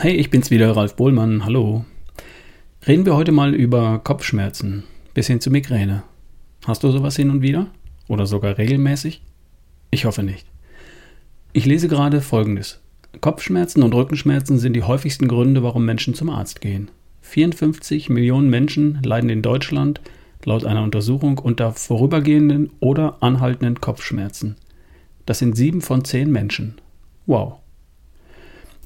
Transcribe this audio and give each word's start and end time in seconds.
Hey, 0.00 0.14
ich 0.14 0.30
bin's 0.30 0.52
wieder, 0.52 0.76
Ralf 0.76 0.94
Bohlmann. 0.94 1.44
Hallo. 1.44 1.84
Reden 2.86 3.04
wir 3.04 3.16
heute 3.16 3.32
mal 3.32 3.52
über 3.52 3.98
Kopfschmerzen 3.98 4.84
bis 5.12 5.26
hin 5.26 5.40
zu 5.40 5.50
Migräne. 5.50 6.04
Hast 6.64 6.84
du 6.84 6.92
sowas 6.92 7.16
hin 7.16 7.30
und 7.30 7.42
wieder? 7.42 7.66
Oder 8.06 8.24
sogar 8.24 8.58
regelmäßig? 8.58 9.22
Ich 9.90 10.04
hoffe 10.04 10.22
nicht. 10.22 10.46
Ich 11.52 11.66
lese 11.66 11.88
gerade 11.88 12.20
Folgendes. 12.20 12.80
Kopfschmerzen 13.20 13.82
und 13.82 13.92
Rückenschmerzen 13.92 14.60
sind 14.60 14.74
die 14.74 14.84
häufigsten 14.84 15.26
Gründe, 15.26 15.64
warum 15.64 15.84
Menschen 15.84 16.14
zum 16.14 16.30
Arzt 16.30 16.60
gehen. 16.60 16.92
54 17.22 18.08
Millionen 18.08 18.48
Menschen 18.48 19.00
leiden 19.02 19.30
in 19.30 19.42
Deutschland 19.42 20.00
laut 20.44 20.64
einer 20.64 20.84
Untersuchung 20.84 21.38
unter 21.38 21.72
vorübergehenden 21.72 22.70
oder 22.78 23.20
anhaltenden 23.20 23.80
Kopfschmerzen. 23.80 24.54
Das 25.26 25.40
sind 25.40 25.56
sieben 25.56 25.80
von 25.80 26.04
zehn 26.04 26.30
Menschen. 26.30 26.80
Wow. 27.26 27.54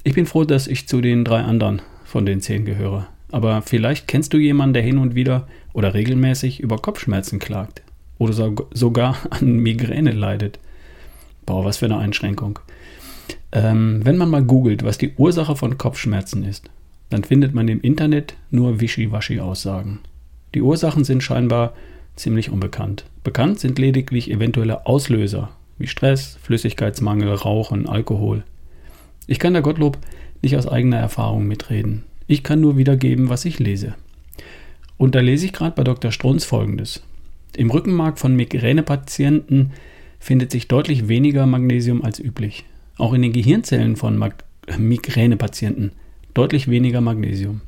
Ich 0.05 0.13
bin 0.13 0.25
froh, 0.25 0.43
dass 0.43 0.67
ich 0.67 0.87
zu 0.87 0.99
den 0.99 1.23
drei 1.23 1.41
anderen 1.41 1.81
von 2.03 2.25
den 2.25 2.41
zehn 2.41 2.65
gehöre. 2.65 3.07
Aber 3.31 3.61
vielleicht 3.61 4.07
kennst 4.07 4.33
du 4.33 4.37
jemanden, 4.37 4.73
der 4.73 4.83
hin 4.83 4.97
und 4.97 5.15
wieder 5.15 5.47
oder 5.71 5.93
regelmäßig 5.93 6.59
über 6.59 6.77
Kopfschmerzen 6.77 7.39
klagt 7.39 7.81
oder 8.17 8.33
sogar 8.73 9.17
an 9.29 9.57
Migräne 9.57 10.11
leidet. 10.11 10.59
Boah, 11.45 11.65
was 11.65 11.77
für 11.77 11.85
eine 11.85 11.97
Einschränkung. 11.97 12.59
Ähm, 13.51 14.01
wenn 14.03 14.17
man 14.17 14.29
mal 14.29 14.43
googelt, 14.43 14.83
was 14.83 14.97
die 14.97 15.13
Ursache 15.15 15.55
von 15.55 15.77
Kopfschmerzen 15.77 16.43
ist, 16.43 16.69
dann 17.09 17.23
findet 17.23 17.53
man 17.53 17.67
im 17.67 17.81
Internet 17.81 18.35
nur 18.51 18.81
Wischiwaschi-Aussagen. 18.81 19.99
Die 20.53 20.61
Ursachen 20.61 21.03
sind 21.03 21.23
scheinbar 21.23 21.73
ziemlich 22.15 22.49
unbekannt. 22.49 23.05
Bekannt 23.23 23.59
sind 23.59 23.79
lediglich 23.79 24.29
eventuelle 24.29 24.85
Auslöser 24.85 25.49
wie 25.77 25.87
Stress, 25.87 26.37
Flüssigkeitsmangel, 26.43 27.33
Rauchen, 27.33 27.87
Alkohol. 27.87 28.43
Ich 29.27 29.39
kann 29.39 29.53
da 29.53 29.61
Gottlob 29.61 29.97
nicht 30.41 30.57
aus 30.57 30.67
eigener 30.67 30.97
Erfahrung 30.97 31.47
mitreden. 31.47 32.03
Ich 32.27 32.43
kann 32.43 32.61
nur 32.61 32.77
wiedergeben, 32.77 33.29
was 33.29 33.45
ich 33.45 33.59
lese. 33.59 33.95
Und 34.97 35.15
da 35.15 35.19
lese 35.19 35.45
ich 35.45 35.53
gerade 35.53 35.75
bei 35.75 35.83
Dr. 35.83 36.11
Strunz 36.11 36.45
folgendes. 36.45 37.03
Im 37.55 37.71
Rückenmark 37.71 38.19
von 38.19 38.35
Migränepatienten 38.35 39.71
findet 40.19 40.51
sich 40.51 40.67
deutlich 40.67 41.07
weniger 41.07 41.45
Magnesium 41.45 42.03
als 42.03 42.19
üblich. 42.19 42.65
Auch 42.97 43.13
in 43.13 43.21
den 43.21 43.33
Gehirnzellen 43.33 43.95
von 43.95 44.17
Mag 44.17 44.43
Migränepatienten 44.77 45.91
deutlich 46.33 46.69
weniger 46.69 47.01
Magnesium. 47.01 47.61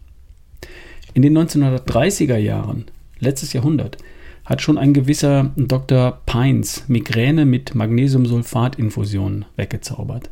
In 1.14 1.22
den 1.22 1.38
1930er 1.38 2.38
Jahren, 2.38 2.86
letztes 3.20 3.54
Jahrhundert, 3.54 3.98
hat 4.46 4.62
schon 4.62 4.78
ein 4.78 4.94
gewisser 4.94 5.52
Dr. 5.56 6.22
Pines 6.26 6.88
Migräne 6.88 7.46
mit 7.46 7.76
Magnesiumsulfatinfusion 7.76 9.46
weggezaubert. 9.56 10.30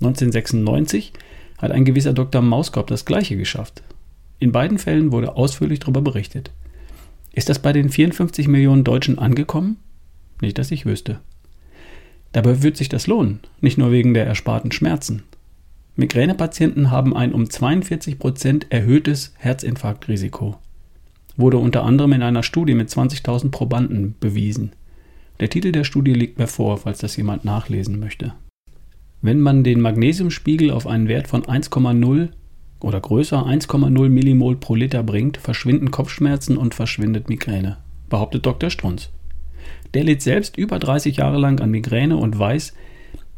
1996 0.00 1.12
hat 1.58 1.72
ein 1.72 1.84
gewisser 1.84 2.12
Dr. 2.12 2.40
Mauskop 2.40 2.86
das 2.86 3.04
gleiche 3.04 3.36
geschafft. 3.36 3.82
In 4.38 4.52
beiden 4.52 4.78
Fällen 4.78 5.12
wurde 5.12 5.36
ausführlich 5.36 5.80
darüber 5.80 6.00
berichtet. 6.00 6.52
Ist 7.32 7.48
das 7.48 7.58
bei 7.58 7.72
den 7.72 7.90
54 7.90 8.48
Millionen 8.48 8.84
Deutschen 8.84 9.18
angekommen? 9.18 9.76
Nicht, 10.40 10.58
dass 10.58 10.70
ich 10.70 10.86
wüsste. 10.86 11.20
Dabei 12.32 12.62
wird 12.62 12.76
sich 12.76 12.88
das 12.88 13.06
lohnen, 13.06 13.40
nicht 13.60 13.78
nur 13.78 13.90
wegen 13.90 14.14
der 14.14 14.26
ersparten 14.26 14.70
Schmerzen. 14.70 15.24
Migränepatienten 15.96 16.90
haben 16.90 17.16
ein 17.16 17.32
um 17.32 17.50
42 17.50 18.18
Prozent 18.18 18.66
erhöhtes 18.70 19.34
Herzinfarktrisiko. 19.38 20.58
Wurde 21.36 21.58
unter 21.58 21.82
anderem 21.82 22.12
in 22.12 22.22
einer 22.22 22.42
Studie 22.44 22.74
mit 22.74 22.88
20.000 22.88 23.50
Probanden 23.50 24.14
bewiesen. 24.20 24.72
Der 25.40 25.50
Titel 25.50 25.72
der 25.72 25.84
Studie 25.84 26.12
liegt 26.12 26.38
mir 26.38 26.46
vor, 26.46 26.78
falls 26.78 26.98
das 26.98 27.16
jemand 27.16 27.44
nachlesen 27.44 27.98
möchte. 27.98 28.34
Wenn 29.20 29.40
man 29.40 29.64
den 29.64 29.80
Magnesiumspiegel 29.80 30.70
auf 30.70 30.86
einen 30.86 31.08
Wert 31.08 31.26
von 31.26 31.42
1,0 31.42 32.28
oder 32.80 33.00
größer 33.00 33.44
1,0 33.44 34.08
Millimol 34.08 34.56
pro 34.56 34.76
Liter 34.76 35.02
bringt, 35.02 35.38
verschwinden 35.38 35.90
Kopfschmerzen 35.90 36.56
und 36.56 36.74
verschwindet 36.74 37.28
Migräne, 37.28 37.78
behauptet 38.08 38.46
Dr. 38.46 38.70
Strunz. 38.70 39.10
Der 39.94 40.04
litt 40.04 40.22
selbst 40.22 40.56
über 40.56 40.78
30 40.78 41.16
Jahre 41.16 41.38
lang 41.38 41.60
an 41.60 41.70
Migräne 41.70 42.16
und 42.16 42.38
weiß, 42.38 42.74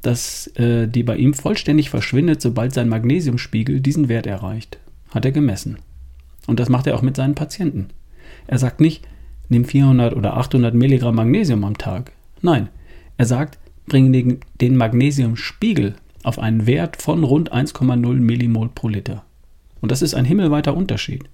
dass 0.02 0.48
äh, 0.56 0.86
die 0.86 1.02
bei 1.02 1.16
ihm 1.16 1.34
vollständig 1.34 1.90
verschwindet, 1.90 2.42
sobald 2.42 2.74
sein 2.74 2.88
Magnesiumspiegel 2.88 3.80
diesen 3.80 4.08
Wert 4.08 4.26
erreicht. 4.26 4.78
Hat 5.10 5.24
er 5.24 5.32
gemessen. 5.32 5.78
Und 6.46 6.60
das 6.60 6.68
macht 6.68 6.86
er 6.86 6.94
auch 6.94 7.02
mit 7.02 7.16
seinen 7.16 7.34
Patienten. 7.34 7.88
Er 8.46 8.58
sagt 8.58 8.80
nicht, 8.80 9.06
nimm 9.48 9.64
400 9.64 10.14
oder 10.14 10.36
800 10.36 10.74
Milligramm 10.74 11.16
Magnesium 11.16 11.64
am 11.64 11.76
Tag. 11.78 12.12
Nein, 12.42 12.68
er 13.16 13.26
sagt, 13.26 13.58
bringen 13.90 14.40
den 14.60 14.76
Magnesiumspiegel 14.76 15.96
auf 16.22 16.38
einen 16.38 16.66
Wert 16.66 17.02
von 17.02 17.24
rund 17.24 17.52
1,0 17.52 18.14
Millimol 18.14 18.70
pro 18.74 18.88
Liter. 18.88 19.24
Und 19.82 19.90
das 19.90 20.00
ist 20.00 20.14
ein 20.14 20.24
himmelweiter 20.24 20.74
Unterschied. 20.74 21.24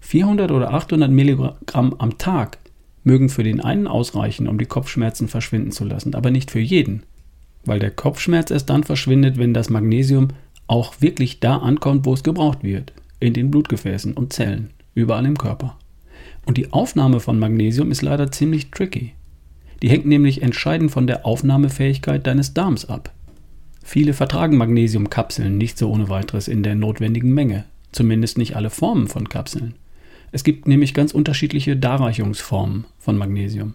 400 0.00 0.50
oder 0.50 0.74
800 0.74 1.10
Milligramm 1.10 1.94
am 1.98 2.18
Tag 2.18 2.58
mögen 3.04 3.28
für 3.28 3.44
den 3.44 3.60
einen 3.60 3.86
ausreichen, 3.86 4.48
um 4.48 4.58
die 4.58 4.66
Kopfschmerzen 4.66 5.28
verschwinden 5.28 5.70
zu 5.70 5.84
lassen, 5.84 6.14
aber 6.14 6.30
nicht 6.30 6.50
für 6.50 6.60
jeden. 6.60 7.04
Weil 7.64 7.78
der 7.78 7.90
Kopfschmerz 7.90 8.50
erst 8.50 8.68
dann 8.68 8.84
verschwindet, 8.84 9.38
wenn 9.38 9.54
das 9.54 9.70
Magnesium 9.70 10.28
auch 10.66 11.00
wirklich 11.00 11.40
da 11.40 11.58
ankommt, 11.58 12.04
wo 12.04 12.14
es 12.14 12.24
gebraucht 12.24 12.62
wird, 12.62 12.92
in 13.20 13.32
den 13.32 13.50
Blutgefäßen 13.50 14.14
und 14.14 14.32
Zellen, 14.32 14.70
überall 14.94 15.24
im 15.24 15.38
Körper. 15.38 15.78
Und 16.46 16.56
die 16.56 16.72
Aufnahme 16.72 17.20
von 17.20 17.38
Magnesium 17.38 17.90
ist 17.90 18.02
leider 18.02 18.32
ziemlich 18.32 18.70
tricky. 18.70 19.12
Die 19.82 19.90
hängt 19.90 20.06
nämlich 20.06 20.42
entscheidend 20.42 20.90
von 20.90 21.06
der 21.06 21.26
Aufnahmefähigkeit 21.26 22.26
deines 22.26 22.54
Darms 22.54 22.86
ab. 22.86 23.12
Viele 23.82 24.14
vertragen 24.14 24.56
Magnesiumkapseln 24.56 25.58
nicht 25.58 25.78
so 25.78 25.90
ohne 25.90 26.08
weiteres 26.08 26.48
in 26.48 26.62
der 26.62 26.74
notwendigen 26.74 27.32
Menge, 27.32 27.64
zumindest 27.92 28.38
nicht 28.38 28.56
alle 28.56 28.70
Formen 28.70 29.06
von 29.06 29.28
Kapseln. 29.28 29.74
Es 30.32 30.44
gibt 30.44 30.66
nämlich 30.66 30.92
ganz 30.92 31.12
unterschiedliche 31.12 31.76
Darreichungsformen 31.76 32.86
von 32.98 33.16
Magnesium. 33.16 33.74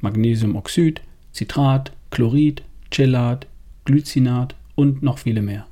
Magnesiumoxid, 0.00 1.00
Citrat, 1.34 1.92
Chlorid, 2.10 2.62
Chelat, 2.90 3.46
Glycinat 3.84 4.54
und 4.76 5.02
noch 5.02 5.18
viele 5.18 5.42
mehr. 5.42 5.66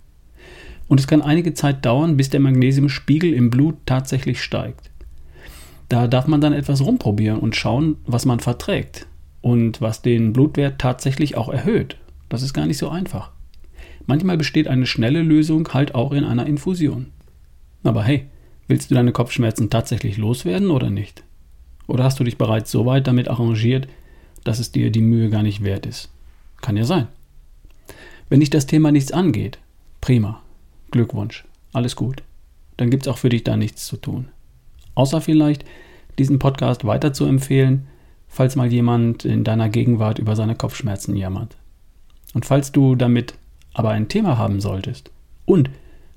Und 0.89 0.99
es 0.99 1.07
kann 1.07 1.23
einige 1.23 1.55
Zeit 1.55 1.85
dauern, 1.85 2.17
bis 2.17 2.31
der 2.31 2.41
Magnesiumspiegel 2.41 3.33
im 3.33 3.51
Blut 3.51 3.77
tatsächlich 3.87 4.43
steigt. 4.43 4.91
Da 5.89 6.09
darf 6.09 6.27
man 6.27 6.41
dann 6.41 6.53
etwas 6.53 6.81
rumprobieren 6.81 7.39
und 7.39 7.55
schauen, 7.55 7.97
was 8.05 8.25
man 8.25 8.41
verträgt 8.41 9.07
und 9.47 9.81
was 9.81 10.03
den 10.03 10.33
Blutwert 10.33 10.81
tatsächlich 10.81 11.37
auch 11.37 11.49
erhöht. 11.49 11.99
Das 12.29 12.43
ist 12.43 12.53
gar 12.53 12.67
nicht 12.67 12.79
so 12.79 12.89
einfach. 12.89 13.31
Manchmal 14.05 14.37
besteht 14.37 14.67
eine 14.67 14.87
schnelle 14.87 15.23
Lösung 15.23 15.69
halt 15.73 15.95
auch 15.95 16.11
in 16.11 16.25
einer 16.25 16.47
Infusion. 16.47 17.13
Aber 17.85 18.03
hey, 18.03 18.27
willst 18.67 18.91
du 18.91 18.97
deine 18.97 19.13
Kopfschmerzen 19.13 19.71
tatsächlich 19.71 20.17
loswerden 20.17 20.73
oder 20.73 20.91
nicht? 20.91 21.23
Oder 21.87 22.03
hast 22.03 22.19
du 22.19 22.25
dich 22.25 22.39
bereits 22.39 22.73
so 22.73 22.87
weit 22.87 23.07
damit 23.07 23.29
arrangiert, 23.29 23.87
dass 24.43 24.59
es 24.59 24.73
dir 24.73 24.91
die 24.91 25.01
Mühe 25.01 25.31
gar 25.31 25.45
nicht 25.45 25.63
wert 25.63 25.87
ist? 25.87 26.11
Kann 26.61 26.77
ja 26.77 26.83
sein. 26.83 27.07
Wenn 28.29 28.41
dich 28.41 28.51
das 28.51 28.67
Thema 28.67 28.91
nichts 28.91 29.13
angeht, 29.13 29.61
prima. 30.01 30.43
Glückwunsch. 30.91 31.45
Alles 31.73 31.95
gut. 31.95 32.25
Dann 32.79 32.91
gibt 32.91 33.07
es 33.07 33.13
auch 33.13 33.19
für 33.19 33.29
dich 33.29 33.45
da 33.45 33.57
nichts 33.57 33.87
zu 33.87 33.97
tun. 33.97 34.27
Außer 34.97 35.21
vielleicht, 35.21 35.65
diesen 36.19 36.41
Podcast 36.41 36.85
weiter 36.85 37.13
zu 37.13 37.27
empfehlen 37.27 37.87
falls 38.37 38.55
mal 38.55 38.71
jemand 38.71 39.25
in 39.25 39.45
deiner 39.45 39.71
Gegenwart 39.71 40.19
über 40.19 40.37
seine 40.37 40.55
Kopfschmerzen 40.55 41.17
jammert. 41.17 41.57
Und 42.35 42.45
falls 42.45 42.71
du 42.71 42.95
damit 42.95 43.33
aber 43.73 43.89
ein 43.91 44.09
Thema 44.09 44.37
haben 44.37 44.61
solltest 44.61 45.11
und 45.47 45.71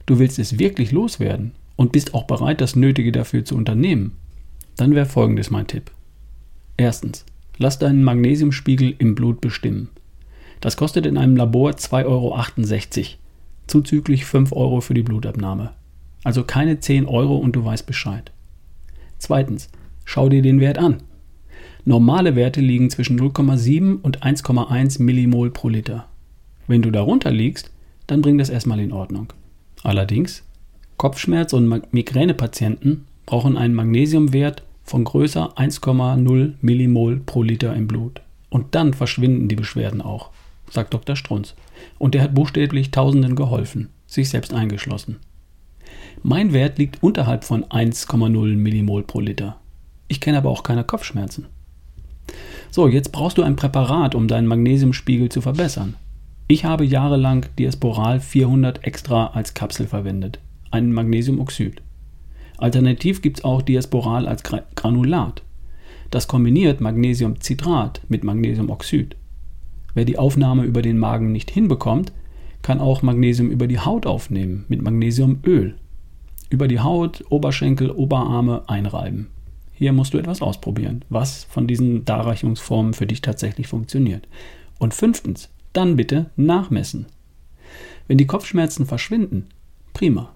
du 0.06 0.20
willst 0.20 0.38
es 0.38 0.60
wirklich 0.60 0.92
loswerden 0.92 1.54
und 1.78 1.94
bist 1.94 2.14
auch 2.14 2.26
bereit, 2.26 2.60
das 2.60 2.76
Nötige 2.76 3.14
dafür 3.14 3.46
zu 3.46 3.56
unternehmen, 3.56 4.18
dann 4.76 4.96
wäre 4.96 5.06
folgendes 5.06 5.50
mein 5.50 5.68
Tipp. 5.68 5.92
Erstens, 6.76 7.26
lass 7.58 7.80
deinen 7.80 8.04
Magnesiumspiegel 8.04 8.96
im 8.98 9.16
Blut 9.16 9.40
bestimmen. 9.40 9.88
Das 10.60 10.76
kostet 10.76 11.06
in 11.06 11.18
einem 11.18 11.38
Labor 11.38 11.72
2,68 11.72 12.06
Euro, 12.06 13.18
zuzüglich 13.68 14.26
5 14.26 14.52
Euro 14.52 14.82
für 14.82 14.94
die 14.94 15.04
Blutabnahme. 15.04 15.72
Also 16.26 16.44
keine 16.44 16.82
10 16.82 17.06
Euro 17.06 17.38
und 17.38 17.56
du 17.56 17.64
weißt 17.64 17.86
Bescheid. 17.86 18.34
Zweitens, 19.20 19.70
schau 20.04 20.28
dir 20.28 20.42
den 20.42 20.60
Wert 20.60 20.80
an. 20.80 21.02
Normale 21.86 22.36
Werte 22.36 22.62
liegen 22.62 22.90
zwischen 22.90 23.20
0,7 23.20 24.02
und 24.02 24.22
1,1 24.22 25.02
Millimol 25.02 25.52
pro 25.52 25.70
Liter. 25.70 26.08
Wenn 26.68 26.82
du 26.82 26.92
darunter 26.92 27.32
liegst, 27.32 27.72
dann 28.08 28.22
bring 28.22 28.38
das 28.38 28.50
erstmal 28.50 28.80
in 28.80 28.92
Ordnung. 28.92 29.34
Allerdings, 29.84 30.44
Kopfschmerz- 30.98 31.54
und 31.54 31.94
Migränepatienten 31.94 33.06
brauchen 33.26 33.58
einen 33.58 33.76
Magnesiumwert 33.76 34.64
von 34.84 35.04
größer 35.04 35.58
1,0 35.58 36.54
Millimol 36.62 37.22
pro 37.26 37.44
Liter 37.44 37.74
im 37.76 37.88
Blut. 37.88 38.22
Und 38.50 38.76
dann 38.76 38.94
verschwinden 38.94 39.48
die 39.48 39.56
Beschwerden 39.56 40.02
auch, 40.02 40.32
sagt 40.70 40.94
Dr. 40.94 41.16
Strunz. 41.16 41.56
Und 41.98 42.14
der 42.14 42.24
hat 42.24 42.34
buchstäblich 42.34 42.92
Tausenden 42.92 43.36
geholfen, 43.36 43.90
sich 44.08 44.30
selbst 44.30 44.54
eingeschlossen. 44.54 45.18
Mein 46.24 46.52
Wert 46.52 46.78
liegt 46.78 47.02
unterhalb 47.02 47.46
von 47.46 47.64
1,0 47.66 48.56
Millimol 48.56 49.04
pro 49.04 49.22
Liter. 49.22 49.62
Ich 50.08 50.20
kenne 50.20 50.40
aber 50.40 50.50
auch 50.50 50.64
keine 50.64 50.84
Kopfschmerzen. 50.84 51.46
So, 52.72 52.88
jetzt 52.88 53.12
brauchst 53.12 53.38
du 53.38 53.44
ein 53.44 53.56
Präparat, 53.56 54.14
um 54.16 54.28
deinen 54.28 54.48
Magnesiumspiegel 54.48 55.30
zu 55.30 55.42
verbessern. 55.42 55.96
Ich 56.48 56.66
habe 56.66 56.86
jahrelang 56.86 57.46
Diasporal 57.58 58.20
400 58.20 58.84
extra 58.86 59.28
als 59.28 59.54
Kapsel 59.54 59.88
verwendet. 59.88 60.40
ein 60.72 60.94
Magnesiumoxid. 60.94 61.82
Alternativ 62.58 63.22
gibt 63.22 63.40
es 63.40 63.44
auch 63.44 63.62
Diasporal 63.62 64.28
als 64.28 64.44
Granulat. 64.44 65.44
Das 66.12 66.28
kombiniert 66.28 66.82
Magnesiumcitrat 66.82 68.02
mit 68.08 68.24
Magnesiumoxid. 68.24 69.16
Wer 69.94 70.06
die 70.06 70.20
Aufnahme 70.20 70.64
über 70.64 70.82
den 70.82 70.98
Magen 70.98 71.32
nicht 71.32 71.52
hinbekommt, 71.52 72.12
kann 72.62 72.80
auch 72.80 73.02
Magnesium 73.02 73.50
über 73.50 73.68
die 73.68 73.80
Haut 73.80 74.06
aufnehmen 74.06 74.66
mit 74.68 74.82
Magnesiumöl. 74.82 75.76
Über 76.50 76.68
die 76.68 76.80
Haut, 76.80 77.24
Oberschenkel, 77.30 77.90
Oberarme 77.92 78.64
einreiben. 78.68 79.28
Hier 79.80 79.94
musst 79.94 80.14
du 80.14 80.18
etwas 80.18 80.42
ausprobieren, 80.42 81.06
was 81.08 81.46
von 81.46 81.66
diesen 81.66 82.04
Darreichungsformen 82.04 82.94
für 82.94 83.08
dich 83.08 83.22
tatsächlich 83.22 83.68
funktioniert. 83.68 84.28
Und 84.78 84.94
fünftens, 84.94 85.48
dann 85.72 85.96
bitte 85.96 86.32
nachmessen. 86.36 87.06
Wenn 88.06 88.18
die 88.18 88.28
Kopfschmerzen 88.28 88.86
verschwinden, 88.86 89.48
prima. 89.94 90.34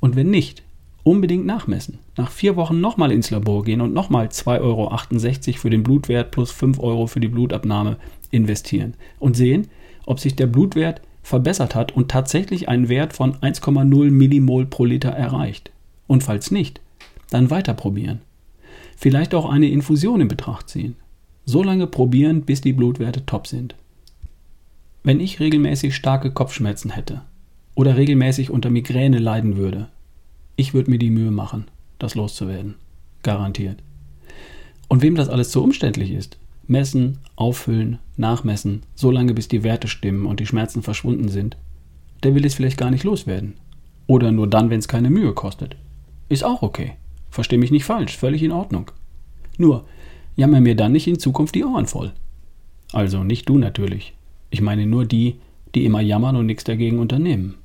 Und 0.00 0.16
wenn 0.16 0.28
nicht, 0.28 0.64
unbedingt 1.02 1.46
nachmessen. 1.46 1.98
Nach 2.18 2.30
vier 2.30 2.56
Wochen 2.56 2.82
nochmal 2.82 3.10
ins 3.10 3.30
Labor 3.30 3.64
gehen 3.64 3.80
und 3.80 3.94
nochmal 3.94 4.26
2,68 4.26 4.60
Euro 4.60 5.58
für 5.58 5.70
den 5.70 5.82
Blutwert 5.82 6.30
plus 6.30 6.50
5 6.50 6.78
Euro 6.78 7.06
für 7.06 7.20
die 7.20 7.28
Blutabnahme 7.28 7.96
investieren 8.32 8.96
und 9.18 9.34
sehen, 9.34 9.68
ob 10.04 10.20
sich 10.20 10.36
der 10.36 10.46
Blutwert 10.46 11.00
verbessert 11.22 11.74
hat 11.74 11.92
und 11.92 12.10
tatsächlich 12.10 12.68
einen 12.68 12.90
Wert 12.90 13.14
von 13.14 13.36
1,0 13.36 14.10
Millimol 14.10 14.66
pro 14.66 14.84
Liter 14.84 15.08
erreicht. 15.08 15.72
Und 16.06 16.22
falls 16.22 16.50
nicht, 16.50 16.82
dann 17.30 17.48
weiter 17.48 17.72
probieren. 17.72 18.20
Vielleicht 18.96 19.34
auch 19.34 19.48
eine 19.48 19.68
Infusion 19.68 20.20
in 20.20 20.28
Betracht 20.28 20.68
ziehen. 20.68 20.96
So 21.44 21.62
lange 21.62 21.86
probieren, 21.86 22.42
bis 22.42 22.60
die 22.60 22.72
Blutwerte 22.72 23.26
top 23.26 23.46
sind. 23.46 23.74
Wenn 25.02 25.20
ich 25.20 25.40
regelmäßig 25.40 25.94
starke 25.94 26.30
Kopfschmerzen 26.30 26.90
hätte 26.90 27.22
oder 27.74 27.96
regelmäßig 27.96 28.50
unter 28.50 28.70
Migräne 28.70 29.18
leiden 29.18 29.56
würde, 29.56 29.88
ich 30.56 30.72
würde 30.72 30.90
mir 30.90 30.98
die 30.98 31.10
Mühe 31.10 31.30
machen, 31.30 31.66
das 31.98 32.14
loszuwerden. 32.14 32.76
Garantiert. 33.22 33.82
Und 34.88 35.02
wem 35.02 35.14
das 35.14 35.28
alles 35.28 35.50
zu 35.50 35.62
umständlich 35.62 36.10
ist, 36.10 36.38
messen, 36.66 37.18
auffüllen, 37.36 37.98
nachmessen, 38.16 38.82
so 38.94 39.10
lange 39.10 39.34
bis 39.34 39.48
die 39.48 39.62
Werte 39.62 39.88
stimmen 39.88 40.26
und 40.26 40.40
die 40.40 40.46
Schmerzen 40.46 40.82
verschwunden 40.82 41.28
sind, 41.28 41.56
der 42.22 42.34
will 42.34 42.46
es 42.46 42.54
vielleicht 42.54 42.78
gar 42.78 42.90
nicht 42.90 43.04
loswerden. 43.04 43.54
Oder 44.06 44.32
nur 44.32 44.48
dann, 44.48 44.70
wenn 44.70 44.78
es 44.78 44.88
keine 44.88 45.10
Mühe 45.10 45.32
kostet. 45.32 45.76
Ist 46.28 46.44
auch 46.44 46.62
okay. 46.62 46.94
Versteh 47.34 47.56
mich 47.56 47.72
nicht 47.72 47.84
falsch, 47.84 48.16
völlig 48.16 48.44
in 48.44 48.52
Ordnung. 48.52 48.92
Nur, 49.58 49.86
jammer 50.36 50.60
mir 50.60 50.76
dann 50.76 50.92
nicht 50.92 51.08
in 51.08 51.18
Zukunft 51.18 51.56
die 51.56 51.64
Ohren 51.64 51.88
voll. 51.88 52.12
Also 52.92 53.24
nicht 53.24 53.48
du 53.48 53.58
natürlich. 53.58 54.14
Ich 54.50 54.60
meine 54.60 54.86
nur 54.86 55.04
die, 55.04 55.40
die 55.74 55.84
immer 55.84 56.00
jammern 56.00 56.36
und 56.36 56.46
nichts 56.46 56.62
dagegen 56.62 57.00
unternehmen. 57.00 57.56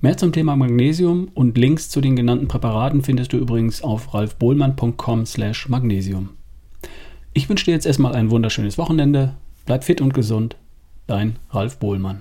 Mehr 0.00 0.16
zum 0.16 0.32
Thema 0.32 0.54
Magnesium 0.54 1.30
und 1.34 1.58
Links 1.58 1.88
zu 1.88 2.00
den 2.00 2.14
genannten 2.14 2.46
Präparaten 2.46 3.02
findest 3.02 3.32
du 3.32 3.38
übrigens 3.38 3.82
auf 3.82 4.14
ralfbohlmann.com/magnesium. 4.14 6.28
Ich 7.34 7.48
wünsche 7.48 7.64
dir 7.64 7.72
jetzt 7.72 7.86
erstmal 7.86 8.14
ein 8.14 8.30
wunderschönes 8.30 8.78
Wochenende. 8.78 9.34
Bleib 9.66 9.82
fit 9.82 10.00
und 10.00 10.14
gesund. 10.14 10.54
Dein 11.08 11.40
Ralf 11.50 11.80
Bohlmann. 11.80 12.20